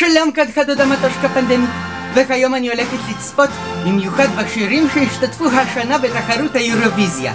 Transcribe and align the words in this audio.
שלום 0.00 0.32
כדכדוד 0.32 0.80
המטושקה 0.80 1.28
פנדמית, 1.28 1.70
וכיום 2.14 2.54
אני 2.54 2.68
הולכת 2.68 2.98
לצפות 3.10 3.50
במיוחד 3.84 4.26
בשירים 4.38 4.88
שהשתתפו 4.94 5.46
השנה 5.46 5.98
בתחרות 5.98 6.54
האירוויזיה. 6.54 7.34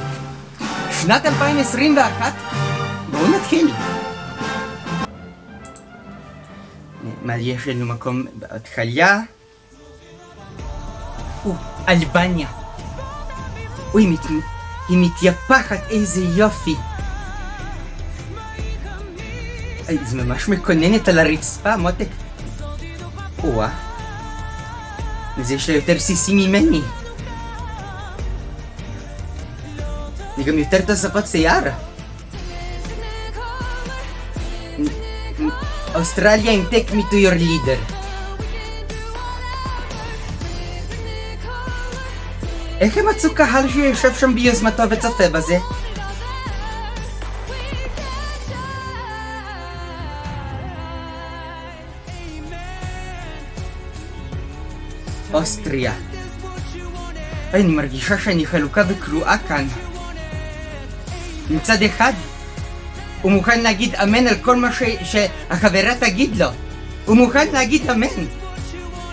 שנת 1.01 1.25
2021, 1.25 2.33
בואו 3.11 3.27
נתחיל. 3.27 3.67
מה 7.21 7.37
יש 7.37 7.67
לנו 7.67 7.85
מקום 7.85 8.23
בהתחלה? 8.33 9.19
או, 11.45 11.53
אלבניה. 11.89 12.47
אוי, 13.93 14.05
מת... 14.05 14.25
היא 14.89 14.97
מתייפחת, 14.97 15.79
איזה 15.89 16.21
יופי. 16.21 16.75
זה 20.03 20.23
ממש 20.23 20.47
מקוננת 20.47 21.07
על 21.07 21.19
הרצפה, 21.19 21.77
מותק. 21.77 22.24
או-אה. 23.45 23.69
אז 25.37 25.51
יש 25.51 25.69
לה 25.69 25.75
יותר 25.75 25.99
סיסי 25.99 26.33
ממני. 26.33 26.81
היא 30.37 30.45
גם 30.45 30.59
יותר 30.59 30.81
תוספות 30.81 31.27
שיער. 31.27 31.63
אוסטרליה 35.95 36.51
עם 36.51 36.65
take 36.71 36.91
me 36.91 37.01
to 37.11 37.13
your 37.13 37.39
leader. 37.39 37.95
איך 42.79 42.97
הם 42.97 43.05
מצאו 43.09 43.35
קהל 43.35 43.69
שיושב 43.69 44.13
שם 44.15 44.35
ביוזמתו 44.35 44.83
וצופה 44.89 45.29
בזה? 45.29 45.57
אוסטריה. 55.35 55.93
אני 57.53 57.75
מרגישה 57.75 58.17
שאני 58.17 58.45
חלוקה 58.45 58.83
וקרועה 58.87 59.37
כאן. 59.37 59.67
מצד 61.49 61.83
אחד, 61.83 62.13
הוא 63.21 63.31
מוכן 63.31 63.59
להגיד 63.59 63.95
אמן 63.95 64.27
על 64.27 64.35
כל 64.41 64.55
מה 64.55 64.71
ש... 64.73 64.83
שהחברה 65.03 65.95
תגיד 65.99 66.37
לו. 66.37 66.47
הוא 67.05 67.17
מוכן 67.17 67.47
להגיד 67.53 67.89
אמן. 67.89 68.25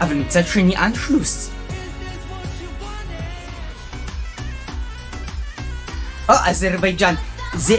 אבל 0.01 0.15
מצד 0.15 0.47
שני 0.47 0.77
אנשלוס. 0.77 1.51
או, 6.29 6.35
אזרבייג'אן. 6.45 7.15
זה 7.55 7.77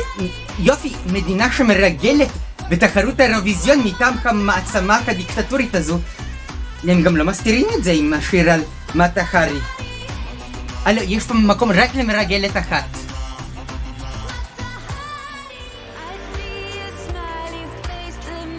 יופי, 0.59 0.93
מדינה 1.05 1.51
שמרגלת 1.51 2.29
בתחרות 2.69 3.19
האירוויזיון 3.19 3.79
מטעם 3.79 4.13
המעצמה 4.23 4.99
הדיקטטורית 5.07 5.75
הזו. 5.75 5.99
הם 6.87 7.01
גם 7.01 7.17
לא 7.17 7.25
מסתירים 7.25 7.65
את 7.77 7.83
זה 7.83 7.91
עם 7.91 8.13
השיר 8.13 8.51
על 8.51 8.61
מטה 8.95 9.25
חרי. 9.25 9.59
הלו, 10.85 11.01
יש 11.01 11.23
פה 11.23 11.33
מקום 11.33 11.71
רק 11.71 11.95
למרגלת 11.95 12.57
אחת. 12.57 12.83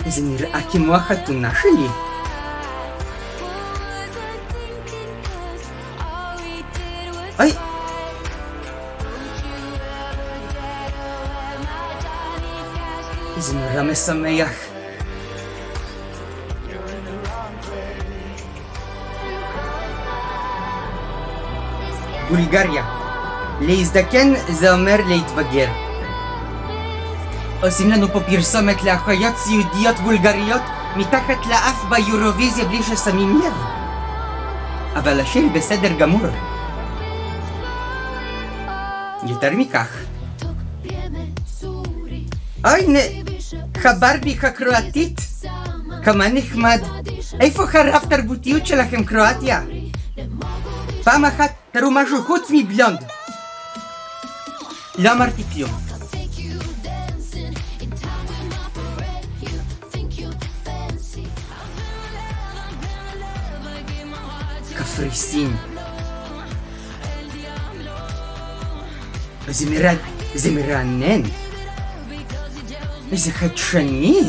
זה 0.07 0.23
נראה 0.23 0.61
כמו 0.73 0.95
החתונה 0.95 1.53
שלי. 1.63 1.89
אוי! 7.39 7.53
זה 13.39 13.53
נורא 13.55 13.83
משמח. 13.83 14.74
בולגריה. 22.35 22.85
להזדקן 23.61 24.33
זה 24.49 24.73
אומר 24.73 24.97
להתבגר. 25.07 25.69
עושים 27.63 27.91
לנו 27.91 28.09
פה 28.09 28.21
פרסומת 28.21 28.83
לאחיות 28.83 29.37
סיעודיות 29.37 29.97
בולגריות 29.97 30.63
מתחת 30.97 31.47
לאף 31.47 31.85
ביורוויזיה 31.89 32.65
בלי 32.65 32.83
ששמים 32.83 33.41
לב. 33.41 33.53
אבל 34.97 35.21
השיר 35.21 35.49
בסדר 35.55 35.93
גמור. 35.99 36.27
יותר 39.27 39.51
מכך. 39.57 39.89
אוי, 42.65 42.89
נ... 42.89 42.97
חברבי 43.79 44.37
הקרואטית? 44.43 45.21
כמה 46.05 46.29
נחמד. 46.29 46.81
איפה 47.41 47.63
הרב 47.75 48.03
תרבותיות 48.11 48.67
שלכם, 48.67 49.05
קרואטיה? 49.05 49.61
פעם 51.05 51.25
אחת 51.25 51.64
תראו 51.75 51.91
משהו 51.91 52.23
חוץ 52.23 52.51
מבלונד. 52.51 52.99
לא 54.99 55.13
אמרתי 55.13 55.43
כלום. 55.55 55.71
קפריסין. 64.77 65.57
זה 69.49 69.71
מרענן. 69.71 69.99
זה 70.35 70.51
מרענן. 70.51 71.23
איזה 73.13 73.33
חדשני. 73.33 74.21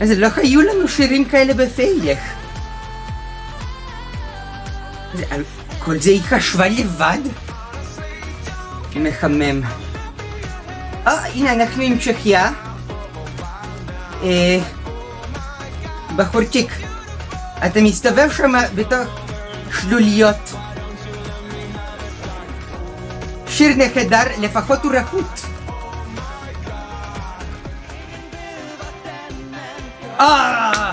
אז 0.00 0.10
לא 0.10 0.28
היו 0.36 0.60
לנו 0.62 0.88
שירים 0.88 1.24
כאלה 1.24 1.54
בפייך. 1.54 2.37
כל 5.78 5.98
זה 5.98 6.10
היא 6.10 6.22
חשבה 6.22 6.68
לבד? 6.68 7.18
מחמם. 8.96 9.60
אה, 11.06 11.26
הנה 11.26 11.52
אנחנו 11.52 11.82
עם 11.82 11.98
צ'כיה. 11.98 12.50
אה... 14.22 14.58
בחורצ'יק, 16.16 16.72
אתה 17.66 17.80
מסתובב 17.80 18.28
שם 18.36 18.52
בתוך 18.74 19.08
שלוליות. 19.80 20.54
שיר 23.48 23.76
נהדר, 23.76 24.22
לפחות 24.38 24.84
הוא 24.84 24.92
רהוט. 24.92 25.40
אה! 30.20 30.92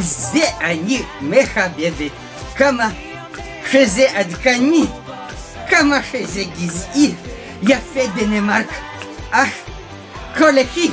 זה 0.00 0.44
אני 0.60 1.02
מחבבת. 1.20 2.27
כמה 2.58 2.88
שזה 3.70 4.06
עדכני, 4.18 4.84
כמה 5.70 5.96
שזה 6.12 6.42
גזעי, 6.58 7.14
יפה 7.62 8.00
דנמרק, 8.16 8.66
אך 9.30 9.48
כל 10.38 10.52
אחי, 10.62 10.90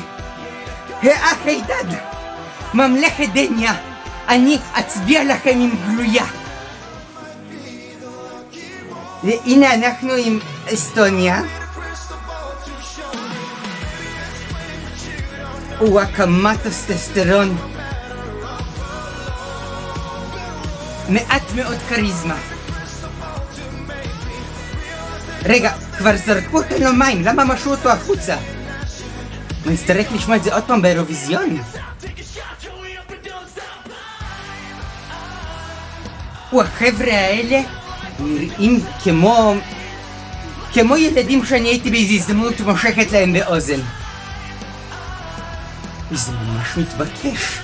האח 1.03 1.37
הידד, 1.45 1.97
ממלכת 2.73 3.29
דניה, 3.33 3.73
אני 4.27 4.57
אצביע 4.79 5.23
לכם 5.23 5.59
עם 5.59 5.71
גלויה. 5.87 6.25
והנה 9.23 9.73
אנחנו 9.73 10.13
עם 10.13 10.39
אסטוניה. 10.73 11.41
וואקמה 15.81 16.57
טסטסטרון. 16.57 17.74
מעט 21.09 21.51
מאוד 21.55 21.77
כריזמה. 21.89 22.37
רגע, 25.45 25.71
כבר 25.97 26.17
זרקו 26.17 26.57
אותנו 26.57 26.93
מים, 26.93 27.21
למה 27.21 27.43
משו 27.43 27.71
אותו 27.71 27.89
החוצה? 27.89 28.35
נצטרך 29.65 30.07
לשמוע 30.11 30.37
את 30.37 30.43
זה 30.43 30.53
עוד 30.53 30.63
פעם 30.63 30.81
באירוויזיון? 30.81 31.57
החבר'ה 36.61 37.13
האלה 37.13 37.61
נראים 38.19 38.79
כמו... 39.03 39.55
כמו 40.73 40.97
ילדים 40.97 41.45
שאני 41.45 41.67
הייתי 41.67 41.91
באיזו 41.91 42.13
הזדמנות 42.13 42.59
מושכת 42.59 43.11
להם 43.11 43.33
באוזן. 43.33 43.79
זה 46.11 46.31
ממש 46.31 46.77
מתבקש. 46.77 47.59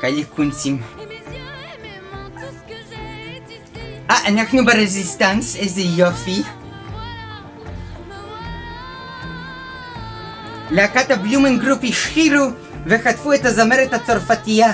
כאלה 0.00 0.22
קונצים. 0.36 0.82
אה, 4.10 4.28
אנחנו 4.28 4.64
ברזיסטנס, 4.64 5.56
איזה 5.56 5.80
יופי. 5.80 6.42
להקת 10.70 11.10
ה 11.10 11.16
Blue 11.16 11.40
Man 11.40 11.58
Group 11.58 11.78
השחירו 11.88 12.46
וחטפו 12.86 13.32
את 13.32 13.44
הזמרת 13.44 13.92
הצרפתייה. 13.92 14.72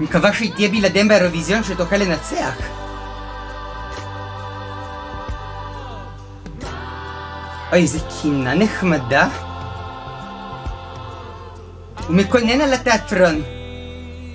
מקווה 0.00 0.32
שהיא 0.32 0.52
תהיה 0.54 0.68
בלעדיהם 0.68 1.08
באירוויזיון 1.08 1.64
שתוכל 1.64 1.96
לנצח. 1.96 2.56
אוי, 7.72 7.82
איזה 7.82 7.98
קינה 8.22 8.54
נחמדה. 8.54 9.47
הוא 12.08 12.16
מקונן 12.16 12.60
על 12.60 12.74
התיאטרון. 12.74 13.42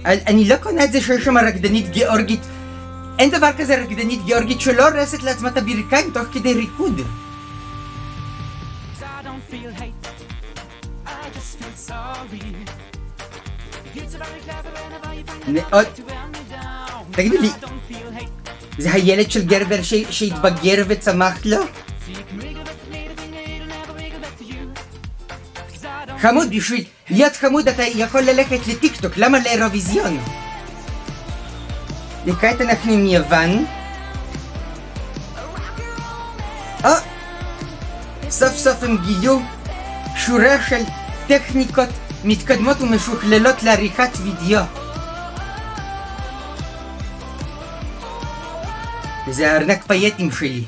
אני 0.06 0.48
לא 0.48 0.56
קונה 0.56 0.84
את 0.84 0.92
זה 0.92 1.02
שיש 1.02 1.26
שם 1.26 1.38
רקדנית 1.38 1.90
גיאורגית. 1.90 2.40
אין 3.20 3.30
דבר 3.30 3.50
כזה 3.58 3.82
רקדנית 3.82 4.26
גיאורגית 4.26 4.62
שלא 4.62 4.88
הורסת 4.88 5.24
לעצמה 5.24 5.50
את 5.50 5.58
הברכיים 5.58 6.12
תוך 6.14 6.24
כדי 6.34 6.54
ריקוד. 6.54 7.02
מאוד... 15.48 15.86
תגידו 17.12 17.42
לי, 17.42 17.50
זה 18.78 18.94
הילד 18.94 19.32
של 19.32 19.46
גרבר. 19.46 19.80
שהתבגר 20.10 20.84
וצמח 20.88 21.46
לו? 21.46 21.58
חמוד, 26.24 26.50
בשביל 26.50 26.86
להיות 27.10 27.36
חמוד 27.36 27.68
אתה 27.68 27.84
יכול 27.84 28.22
ללכת 28.22 28.68
לטיקטוק, 28.68 29.14
למה 29.18 29.40
לאירוויזיון? 29.40 30.20
וכעת 32.26 32.62
אנחנו 32.62 32.94
עם 32.94 33.06
יוון. 33.06 33.66
או! 36.84 36.90
סוף 38.30 38.56
סוף 38.56 38.84
הם 38.84 38.98
גילו 38.98 39.42
שורה 40.16 40.62
של 40.70 40.82
טכניקות 41.28 41.90
מתקדמות 42.24 42.82
ומשוכללות 42.82 43.64
לעריכת 43.64 44.10
וידאו. 44.24 44.64
וזה 49.28 49.52
הארנק 49.52 49.84
פייטים 49.88 50.32
שלי. 50.32 50.64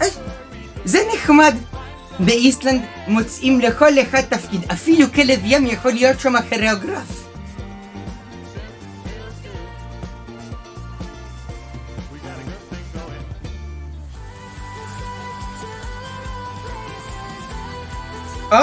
היי, 0.00 0.10
זה 0.84 0.98
נחמד. 1.14 1.69
באיסלנד 2.24 2.82
מוצאים 3.06 3.60
לכל 3.60 3.92
אחד 4.02 4.20
תפקיד, 4.20 4.60
אפילו 4.72 5.12
כלב 5.14 5.40
ים 5.44 5.66
יכול 5.66 5.92
להיות 5.92 6.20
שם 6.20 6.36
הכוריאוגרף. 6.36 7.26
או! 18.52 18.56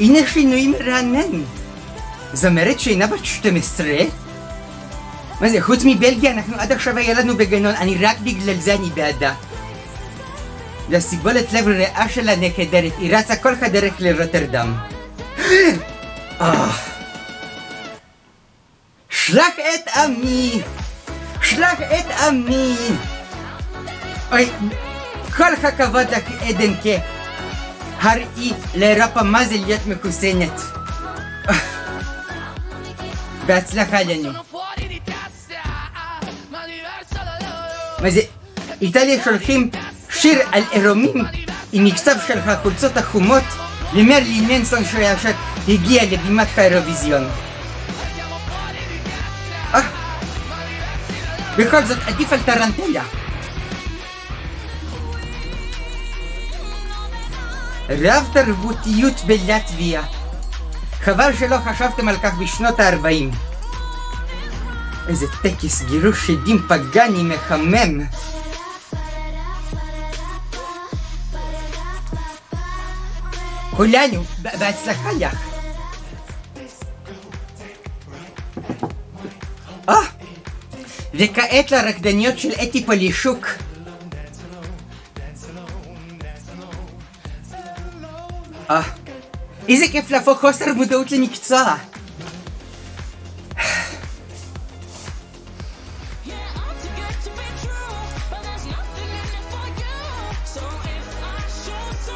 הנה 0.00 0.18
שינוי 0.26 0.66
מרענן. 0.66 1.42
זמרת 2.32 2.80
שאינה 2.80 3.06
בת 3.06 3.24
12? 3.24 3.86
מה 5.40 5.48
זה, 5.48 5.62
חוץ 5.62 5.82
מבלגיה 5.84 6.32
אנחנו 6.32 6.56
עד 6.58 6.72
עכשיו 6.72 6.96
היה 6.98 7.14
לנו 7.20 7.36
בגנון, 7.36 7.74
אני 7.74 8.04
רק 8.04 8.18
בגלל 8.18 8.60
זה 8.60 8.74
אני 8.74 8.90
בעדה. 8.94 9.34
לסיבולת 10.88 11.52
לב 11.52 11.66
ריאה 11.66 12.08
שלה 12.08 12.36
נהדרת, 12.36 12.92
היא 12.98 13.16
רצה 13.16 13.36
כל 13.36 13.54
הדרך 13.60 13.94
לרוטרדם. 13.98 14.74
שלח 19.08 19.54
את 19.58 19.88
עמי! 19.96 20.62
שלח 21.42 21.80
את 21.80 22.10
עמי! 22.28 22.76
אוי, 24.32 24.48
כל 25.36 25.54
הכבוד 25.62 26.06
לך 26.10 26.42
עדן 26.42 26.74
ק... 26.74 26.86
הראי 28.00 28.52
לאירופה 28.74 29.22
מה 29.22 29.44
זה 29.44 29.56
להיות 29.56 29.86
מחוסנת. 29.86 30.60
בהצלחה 33.46 34.02
לנו. 34.02 34.30
מה 37.98 38.10
זה, 38.10 38.20
איטליה 38.80 39.24
שולחים 39.24 39.70
שיר 40.24 40.38
על 40.52 40.62
עירומים 40.70 41.24
עם 41.72 41.84
מקצב 41.84 42.14
של 42.26 42.38
החולצות 42.38 42.96
החומות 42.96 43.42
למרלין 43.92 44.48
מנסון 44.48 44.84
שעכשיו 44.84 45.32
הגיע 45.68 46.04
לבימת 46.04 46.46
האירוויזיון. 46.56 47.28
אה, 49.74 49.80
בכל 51.58 51.84
זאת 51.84 51.98
עדיף 52.06 52.32
על 52.32 52.40
טרנטלה. 52.40 53.02
רב 57.88 58.28
תרבותיות 58.32 59.20
בלטביה. 59.26 60.02
חבל 61.02 61.36
שלא 61.38 61.56
חשבתם 61.64 62.08
על 62.08 62.16
כך 62.16 62.34
בשנות 62.34 62.80
ה-40. 62.80 63.36
איזה 65.08 65.26
טקס 65.42 65.82
גירוש 65.82 66.26
שדים 66.26 66.66
פגאני 66.68 67.22
מחמם. 67.22 68.00
כולנו, 73.76 74.22
ב- 74.42 74.58
בהצלחה 74.58 75.12
לך. 75.12 75.36
אה, 79.88 79.94
וכעת 81.14 81.70
לרקדניות 81.70 82.38
של 82.38 82.50
אתי 82.62 82.86
פולישוק. 82.86 83.46
אה, 88.70 88.82
איזה 89.68 89.84
כיף 89.92 90.10
להפוך 90.10 90.40
חוסר 90.40 90.74
מודעות 90.74 91.12
למקצוע. 91.12 91.74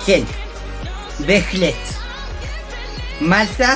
כן, 0.06 0.22
בהחלט. 1.26 1.74
מלטה? 3.20 3.74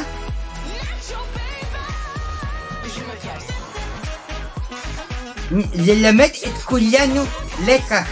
ללמד 5.75 6.29
את 6.47 6.63
כולנו 6.65 7.23
לקח. 7.67 8.09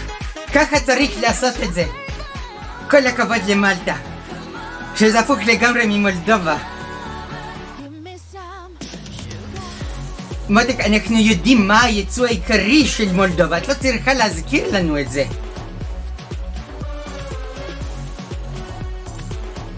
ככה 0.53 0.79
צריך 0.79 1.11
לעשות 1.21 1.53
את 1.63 1.73
זה. 1.73 1.85
כל 2.89 3.07
הכבוד 3.07 3.41
למלטה. 3.47 3.95
שזה 4.95 5.19
הפוך 5.19 5.39
לגמרי 5.45 5.83
ממולדובה. 5.85 6.57
מותק, 10.49 10.79
אנחנו 10.79 11.17
יודעים 11.17 11.67
מה 11.67 11.81
הייצוא 11.81 12.25
העיקרי 12.25 12.87
של 12.87 13.11
מולדובה, 13.11 13.57
את 13.57 13.67
לא 13.67 13.73
צריכה 13.73 14.13
להזכיר 14.13 14.63
לנו 14.71 14.99
את 14.99 15.11
זה. 15.11 15.25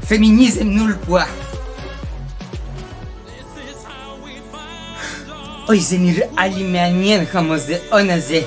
פמיניזם 0.07 0.67
נול 0.67 0.95
פואה. 1.05 1.25
אוי, 5.67 5.79
זה 5.79 5.98
נראה 5.98 6.48
לי 6.48 6.63
מעניין 6.63 7.25
המוזיאון 7.33 8.10
הזה. 8.10 8.41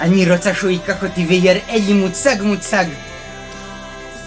אני 0.00 0.30
רוצה 0.30 0.54
שהוא 0.54 0.70
ייקח 0.70 1.04
אותי 1.04 1.26
ויראה 1.26 1.76
לי 1.76 1.92
מוצג 1.92 2.36
מוצג. 2.42 2.84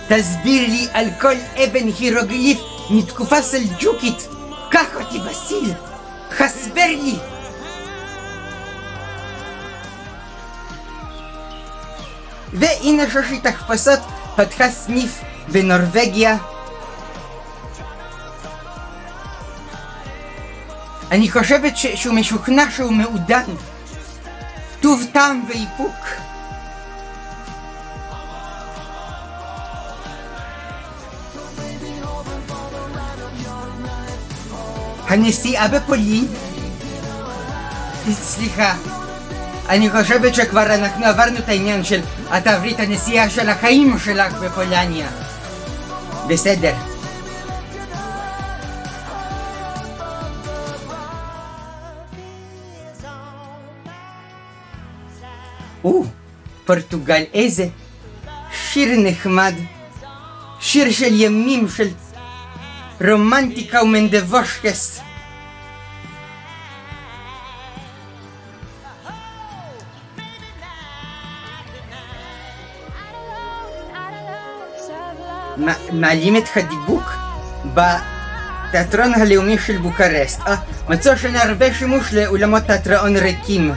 תסביר 0.08 0.68
לי 0.70 0.88
על 0.94 1.06
כל 1.22 1.36
אבן 1.64 1.88
הירוגליף 2.00 2.60
מתקופה 2.90 3.42
סלג'וקית. 3.42 4.28
קח 4.72 4.88
אותי 4.96 5.20
בסיל. 5.20 5.74
הסבר 6.40 6.88
לי. 7.04 7.16
והנה 12.54 13.04
שושית 13.10 13.48
תחפושות 13.48 14.00
פתחה 14.36 14.70
סניף 14.70 15.22
בנורבגיה. 15.48 16.38
אני 21.12 21.32
חושבת 21.32 21.78
ש- 21.78 21.86
שהוא 21.88 22.16
משוכנע 22.16 22.64
שהוא 22.75 22.92
מעודן. 22.94 23.44
טוב 24.82 25.04
טעם 25.14 25.44
ואיפוק. 25.50 25.96
הנסיעה 35.08 35.68
בפולין? 35.68 36.28
סליחה, 38.12 38.74
אני 39.70 39.90
חושבת 39.90 40.36
שכבר 40.36 40.75
אנחנו 40.75 41.06
עברנו 41.06 41.38
את 41.38 41.50
העניין 41.50 41.84
של 41.84 42.00
את 42.34 42.80
הנסיעה 42.80 43.30
של 43.30 43.50
החיים 43.50 43.98
שלך 44.06 44.34
בפולניה. 44.34 45.08
בסדר. 46.29 46.74
או, 55.84 56.03
פורטוגל, 56.65 57.24
איזה 57.34 57.67
שיר 58.51 58.89
נחמד. 58.98 59.53
שיר 60.60 60.91
של 60.91 61.22
ימים 61.22 61.67
של 61.70 61.88
רומנטיקה 63.01 63.84
ומנדבושקס. 63.84 65.00
מעלים 75.92 76.38
את 76.38 76.44
הדיבוק 76.56 77.14
בתיאטרון 77.74 79.14
הלאומי 79.14 79.58
של 79.58 79.78
בוקרשט. 79.78 80.40
אה, 80.48 80.56
מצאו 80.90 81.12
השנה 81.12 81.44
הרבה 81.44 81.74
שימוש 81.74 82.14
לאולמות 82.14 82.64
תיאטרון 82.64 83.18
ריקים. 83.18 83.74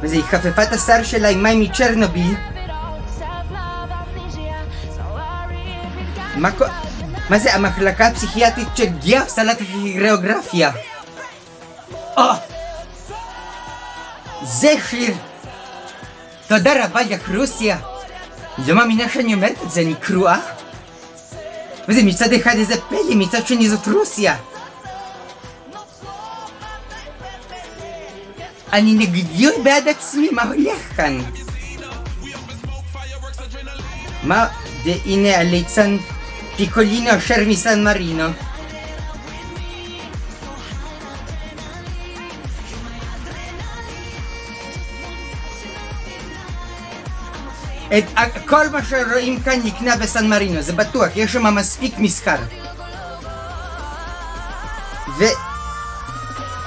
וזה 0.00 0.16
את 0.62 0.72
השר 0.72 1.02
שלה 1.02 1.28
עם 1.28 1.42
מים 1.42 1.60
מצ'רנוביל. 1.60 2.34
מה. 6.36 6.50
מה 7.30 7.38
זה 7.38 7.54
המחלקה 7.54 8.06
הפסיכיאטרית 8.06 8.68
של 8.76 8.84
גיה 8.84 9.22
עושה 9.22 9.42
הכיריאוגרפיה? 9.50 10.70
או! 12.16 12.22
זה 14.42 14.74
שיר! 14.88 15.14
תודה 16.48 16.84
רבה 16.84 17.00
לך 17.02 17.30
רוסיה! 17.36 17.93
אני 18.58 18.68
לא 18.68 18.74
מאמינה 18.74 19.08
שאני 19.08 19.34
אומרת 19.34 19.62
את 19.62 19.70
זה, 19.70 19.80
אני 19.80 19.94
קרואה? 19.94 20.40
וזה 21.88 22.02
מצד 22.02 22.32
אחד 22.32 22.54
איזה 22.54 22.80
פלא, 22.80 23.14
מצד 23.14 23.46
שני 23.46 23.68
זאת 23.68 23.88
רוסיה! 23.88 24.36
אני 28.72 28.94
נגדי 28.94 29.48
או 29.48 29.62
בעד 29.62 29.88
עצמי, 29.88 30.28
מה 30.32 30.42
הולך 30.42 30.96
כאן? 30.96 31.20
מה? 34.22 34.46
זה 34.84 34.94
הנה 35.04 35.38
הליצן 35.38 35.96
פיקולינו 36.56 37.16
אשר 37.16 37.44
מסן 37.46 37.84
מרינו. 37.84 38.28
את 47.98 48.04
ה- 48.16 48.48
כל 48.48 48.68
מה 48.68 48.84
שרואים 48.84 49.40
כאן 49.40 49.60
נקנה 49.64 49.96
בסן 49.96 50.26
מרינו, 50.28 50.62
זה 50.62 50.72
בטוח, 50.72 51.08
יש 51.16 51.32
שם 51.32 51.54
מספיק 51.54 51.94
מסחר. 51.98 52.36
ו... 55.18 55.24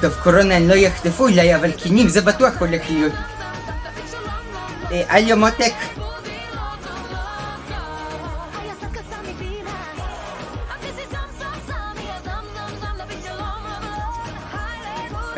טוב, 0.02 0.14
קורונה 0.24 0.56
הם 0.56 0.70
לא 0.70 0.74
יחטפו 0.74 1.28
אליי, 1.28 1.56
אבל 1.56 1.72
קינים 1.72 2.08
זה 2.10 2.22
בטוח 2.22 2.54
הולך 2.60 2.82
להיות. 2.90 3.14
אה, 4.92 5.18
אלו 5.18 5.38
מותק, 5.38 5.74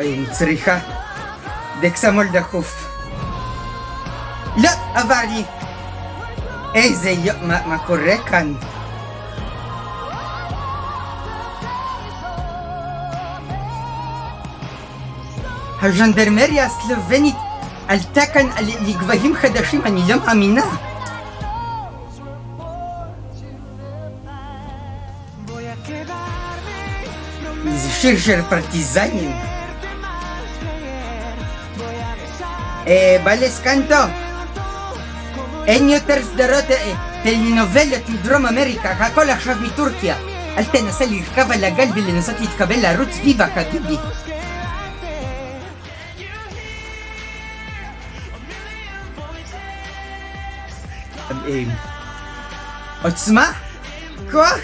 אה, 0.00 0.04
אני 0.14 0.26
צריכה 0.32 0.78
דקסמול 1.80 2.26
דחוף. 2.32 2.86
לא, 4.56 4.70
עבר 4.94 5.20
לי. 5.28 5.59
איזה 6.74 7.10
יו... 7.10 7.34
מה, 7.42 7.66
מה 7.66 7.78
קורה 7.78 8.16
כאן? 8.26 8.54
הז'נדרמריה 15.82 16.66
הסלובנית 16.66 17.36
עלתה 17.88 18.26
כאן 18.26 18.46
לגבהים 18.60 19.34
חדשים, 19.36 19.82
אני 19.84 20.00
לא 20.08 20.16
מאמינה. 20.26 20.62
זה 27.76 27.90
שיר 27.90 28.18
של 28.18 28.42
פרטיזנים. 28.48 29.32
אה, 32.86 33.16
בלס 33.24 33.60
קנטו, 33.60 33.94
אין 35.70 35.88
יותר 35.88 36.22
סדרות 36.22 36.70
אה, 36.70 36.94
טלנובלות 37.22 38.08
מדרום 38.08 38.46
אמריקה, 38.46 38.90
הכל 38.90 39.30
עכשיו 39.30 39.56
מטורקיה. 39.62 40.16
אל 40.56 40.64
תנסה 40.64 41.04
לרכב 41.06 41.50
על 41.50 41.64
הגל 41.64 41.88
ולנסות 41.94 42.40
להתקבל 42.40 42.76
לערוץ 42.76 43.08
ויבה, 43.24 43.46
חביבי. 43.54 43.96
אה, 51.30 51.62
עוצמה? 53.02 53.52
כוח? 54.30 54.60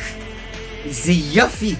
איזה 0.84 1.12
יופי! 1.12 1.75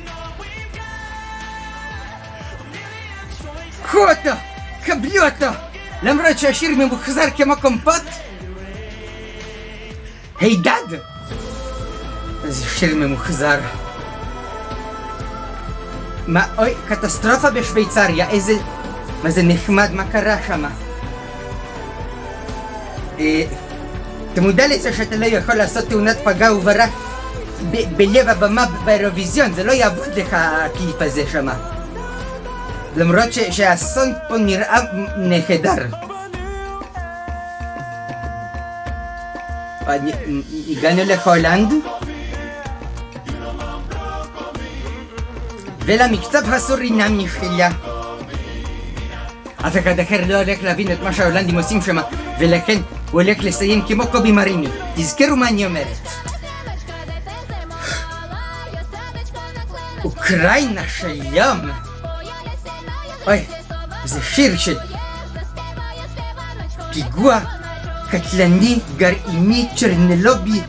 קחו 3.83 3.99
אותו! 3.99 4.37
קבלו 4.85 5.25
אותו! 5.25 5.59
למרות 6.03 6.39
שהשיר 6.39 6.71
ממוחזר 6.79 7.31
כמו 7.37 7.55
קומפוט? 7.61 8.26
הידד! 10.41 10.99
איזה 12.45 12.65
שיר 12.65 12.97
ממוחזר. 12.97 13.59
מה, 16.27 16.47
אוי, 16.59 16.75
קטסטרופה 16.89 17.51
בשוויצריה, 17.51 18.31
איזה... 18.31 18.53
מה 19.23 19.31
זה 19.31 19.43
נחמד, 19.43 19.91
מה 19.93 20.05
קרה 20.13 20.37
שמה? 20.47 20.71
אה, 23.19 23.45
אתה 24.33 24.41
מודע 24.41 24.69
לזה 24.69 24.93
שאתה 24.93 25.17
לא 25.17 25.27
יכול 25.27 25.55
לעשות 25.55 25.85
תאונת 25.85 26.17
פגע 26.25 26.53
וברח 26.53 26.91
בלב 27.97 28.29
הבמה 28.29 28.67
באירוויזיון, 28.85 29.53
זה 29.53 29.65
לא 29.65 29.73
יעבוד 29.73 30.15
לך 30.17 30.29
הקליפ 30.33 31.03
הזה 31.03 31.23
שמה. 31.33 31.55
למרות 32.97 33.33
שהאסון 33.51 34.13
פה 34.29 34.37
נראה 34.37 34.81
נהדר. 35.17 36.06
אני- 39.87 40.13
הגענו 40.71 41.03
להולנד 41.05 41.73
ולמקצב 45.85 46.53
הסורינמי 46.53 47.27
שלה. 47.41 47.69
אף 49.67 49.77
אחד 49.79 50.01
אחר 50.01 50.21
לא 50.27 50.35
הולך 50.37 50.59
להבין 50.63 50.93
את 50.93 51.01
מה 51.03 51.13
שההולנדים 51.13 51.59
עושים 51.59 51.83
שם 51.83 51.97
ולכן 52.41 52.79
הוא 53.11 53.23
הולך 53.23 53.39
לסיים 53.41 53.83
כמו 53.89 54.07
קובי 54.07 54.33
מריני. 54.33 54.67
תזכרו 54.97 55.37
מה 55.37 55.49
אני 55.49 55.67
אומרת. 55.67 55.99
אוקראינה 60.05 60.89
שלום! 60.89 61.59
אוי, 63.27 63.45
זה 64.05 64.21
שיר 64.23 64.57
של 64.57 64.77
פיגוע 66.93 67.39
קטלני, 68.11 68.79
גרעיני, 68.97 69.69
צ'רנלובי, 69.77 70.61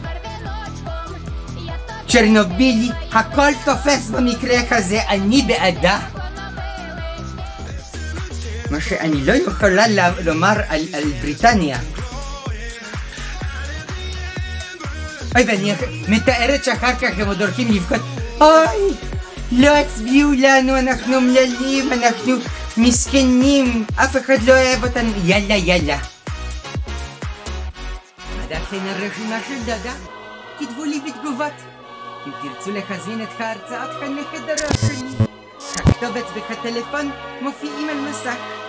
צ'רנובילי, 2.08 2.90
הכל 3.12 3.52
תופס 3.66 4.10
במקרה 4.10 4.60
הזה, 4.72 5.02
אני 5.10 5.42
בעדה. 5.48 6.00
מה 8.72 8.82
שאני 8.82 9.26
לא 9.26 9.34
יכולה 9.34 9.86
לומר 10.24 10.54
על, 10.70 10.82
על 10.94 11.04
בריטניה. 11.22 11.80
אוי, 15.36 15.44
ואני 15.48 15.74
מתארת 16.08 16.64
שאחר 16.64 16.96
כך 16.96 17.10
הם 17.18 17.28
עוד 17.28 17.42
הולכים 17.42 17.72
לבכות, 17.72 18.02
אוי, 18.42 18.94
לא 19.52 19.78
הצביעו 19.78 20.32
לנו, 20.32 20.80
אנחנו 20.80 21.16
אומללים, 21.16 21.94
אנחנו 21.94 22.34
מסכנים, 22.78 23.86
אף 23.96 24.18
אחד 24.18 24.44
לא 24.44 24.54
אוהב 24.54 24.84
אותנו, 24.84 25.12
יאללה, 25.26 25.56
יאללה. 25.56 25.98
בדקתם 28.50 28.86
הרשימה 28.86 29.40
של 29.48 29.64
דדה? 29.64 29.94
כתבו 30.60 30.84
לי 30.84 31.00
בתגובות. 31.00 31.54
אם 32.28 32.32
תרצו 32.42 32.72
להזמין 32.72 33.22
את 33.24 33.42
ההרצאות 33.42 34.00
כאן 34.00 34.14
מחדרו 34.14 34.88
שלי, 34.88 35.26
הכתובת 35.76 36.26
והטלפון 36.36 37.12
מופיעים 37.42 37.90
על 37.90 38.10
מסך. 38.10 38.67